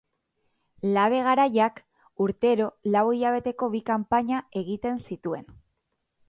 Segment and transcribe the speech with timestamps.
[0.95, 1.77] Labe Garaiak
[2.25, 5.47] urtero lau hilabeteko bi kanpaina egiten zituen.